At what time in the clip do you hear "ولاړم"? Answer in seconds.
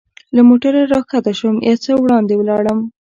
2.37-2.79